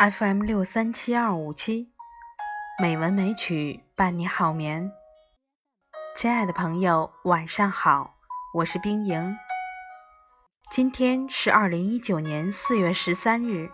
[0.00, 1.92] FM 六三七二五七，
[2.80, 4.90] 美文美曲伴你好眠。
[6.16, 8.14] 亲爱的朋友，晚上好，
[8.54, 9.36] 我是冰莹。
[10.70, 13.70] 今天是二零一九年四月十三日，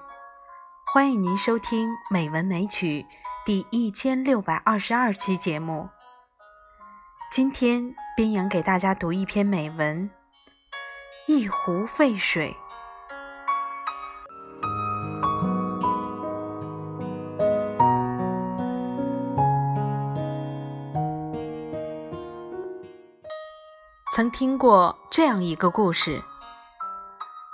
[0.93, 3.03] 欢迎您收听《美文美曲》
[3.47, 5.89] 第一千六百二十二期节目。
[7.31, 10.11] 今天，冰莹给大家读一篇美文：
[11.29, 12.57] 一壶沸水。
[24.17, 26.25] 曾听过这样一个故事：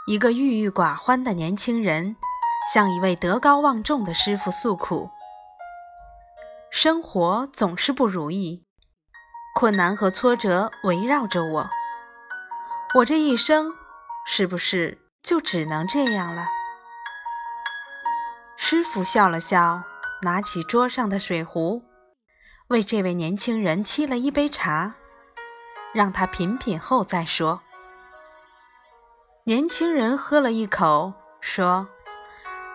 [0.06, 2.14] 一个郁郁寡欢的年轻人
[2.72, 5.10] 向一位德高望重的师傅诉苦，
[6.70, 8.64] 生活总是不如意，
[9.56, 11.68] 困难和挫折围绕着我，
[12.94, 13.72] 我这一生
[14.24, 16.46] 是不是就只能这样了？
[18.56, 19.82] 师傅笑了笑，
[20.22, 21.82] 拿起桌上的水壶，
[22.68, 24.94] 为这位年轻人沏了一杯茶。
[25.92, 27.60] 让他品品后再说。
[29.44, 31.88] 年轻人喝了一口，说：“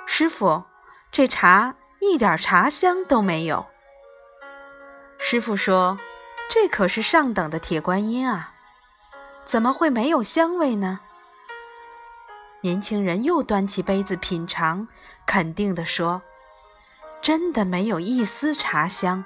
[0.06, 0.64] 师傅，
[1.12, 3.66] 这茶一点茶香都没有。”
[5.18, 5.98] 师傅说
[6.50, 8.54] ：“这可是上等的铁观音啊，
[9.45, 11.00] 怎么会没有香味呢？”
[12.62, 14.88] 年轻人又端起杯子品尝，
[15.26, 16.22] 肯定地说
[17.22, 19.23] ：“真的没有一丝茶香。”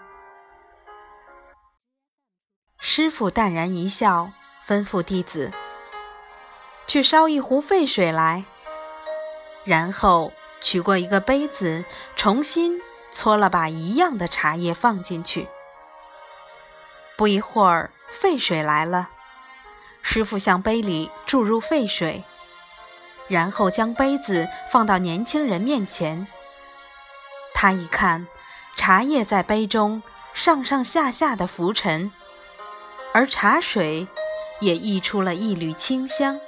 [2.84, 4.32] 师傅淡然一笑，
[4.68, 5.52] 吩咐弟子
[6.88, 8.44] 去烧一壶沸水来，
[9.64, 11.86] 然后取过一个杯子，
[12.16, 15.48] 重新搓了把一样的茶叶放进去。
[17.16, 19.10] 不一会儿，沸水来了，
[20.02, 22.24] 师傅向杯里注入沸水，
[23.28, 26.26] 然后将杯子放到年轻人面前。
[27.54, 28.26] 他一看，
[28.76, 30.02] 茶叶在杯中
[30.34, 32.12] 上上下下的浮沉。
[33.14, 34.08] 而茶水
[34.60, 36.40] 也溢出了一缕清香。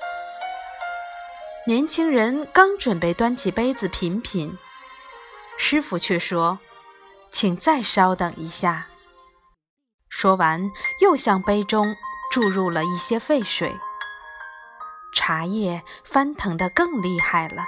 [1.66, 4.58] 年轻人刚准备端起杯子品品，
[5.58, 6.60] 师傅却说
[7.32, 8.88] ：“请再稍等一下。”
[10.10, 10.70] 说完，
[11.02, 11.96] 又向杯中
[12.32, 13.76] 注入了一些沸水。
[15.16, 17.64] 茶叶翻腾得更厉害了，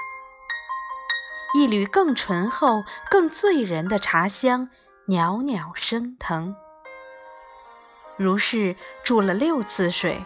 [1.54, 4.70] 一缕更醇厚、更醉人的茶香
[5.08, 6.56] 袅袅升腾。
[8.18, 10.24] 如是注了六次水，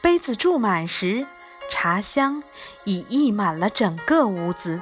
[0.00, 1.26] 杯子注满时，
[1.68, 2.42] 茶香
[2.84, 4.80] 已溢满了整个屋子。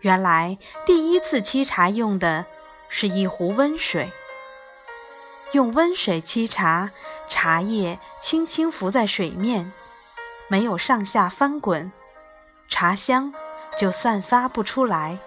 [0.00, 2.46] 原来第一次沏茶用的
[2.88, 4.10] 是一壶温水，
[5.52, 6.90] 用温水沏茶，
[7.28, 9.72] 茶叶轻轻浮在水面，
[10.48, 11.92] 没有上下翻滚，
[12.68, 13.32] 茶香
[13.78, 15.18] 就散发不出来。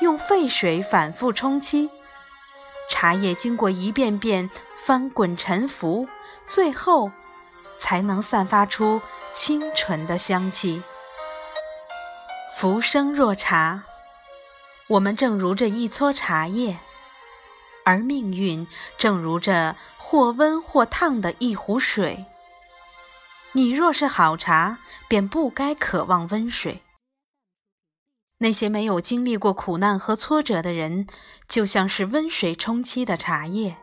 [0.00, 1.90] 用沸水反复冲沏。
[2.90, 6.08] 茶叶经过一遍遍翻滚沉浮，
[6.44, 7.10] 最后
[7.78, 9.00] 才能散发出
[9.32, 10.82] 清纯的香气。
[12.58, 13.84] 浮生若茶，
[14.88, 16.78] 我们正如这一撮茶叶，
[17.84, 18.66] 而命运
[18.98, 22.26] 正如这或温或烫的一壶水。
[23.52, 24.78] 你若是好茶，
[25.08, 26.82] 便不该渴望温水。
[28.42, 31.06] 那些没有经历过苦难和挫折的人，
[31.46, 33.76] 就像是温水冲沏的茶叶。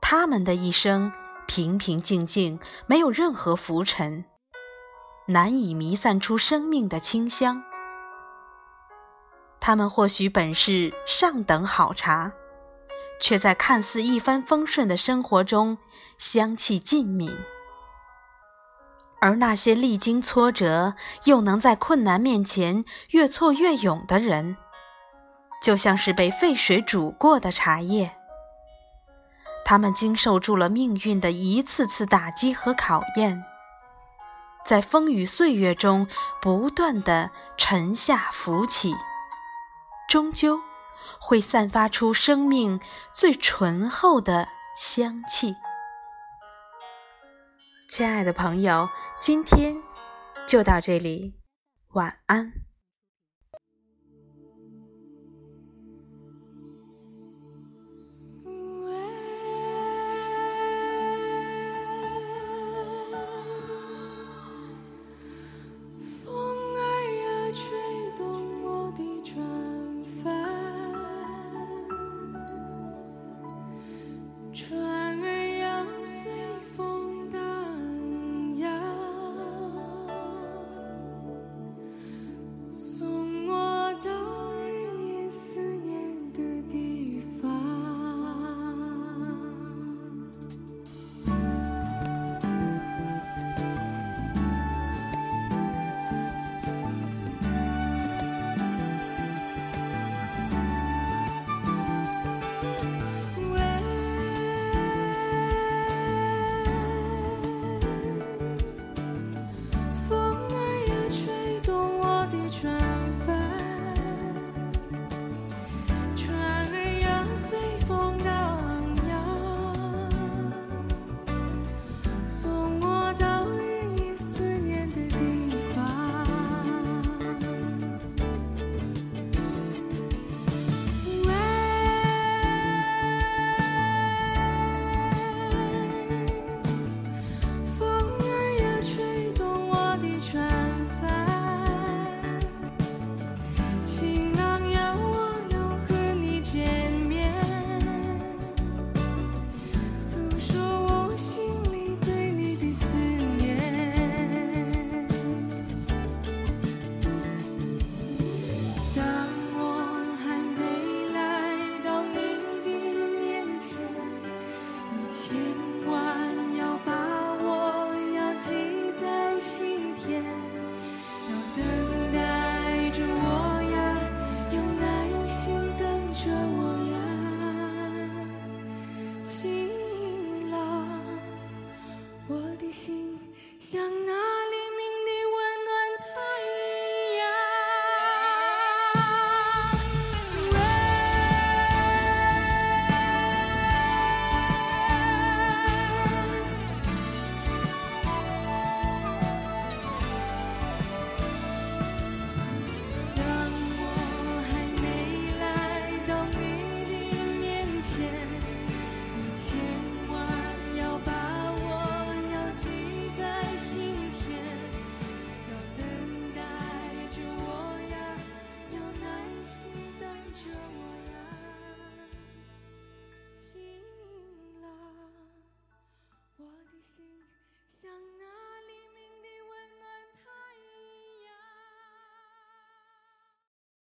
[0.00, 1.12] 他们的一生
[1.46, 4.24] 平平静静，没有任何浮尘，
[5.26, 7.62] 难以弥散出生命的清香。
[9.60, 12.32] 他们或许本是上等好茶，
[13.20, 15.76] 却在看似一帆风顺的生活中，
[16.16, 17.36] 香气尽泯。
[19.20, 20.94] 而那些历经挫折
[21.24, 24.56] 又能在困难面前越挫越勇的人，
[25.62, 28.16] 就像是被沸水煮过的茶叶。
[29.64, 33.44] 他们经受住了命运的一次次打击和考验，
[34.64, 36.08] 在风雨岁月中
[36.40, 38.96] 不断的沉下浮起，
[40.08, 40.58] 终究
[41.20, 42.80] 会散发出生命
[43.12, 45.54] 最醇厚的香气。
[47.90, 48.88] 亲爱的朋友，
[49.20, 49.82] 今天
[50.46, 51.34] 就到这里，
[51.88, 52.52] 晚安。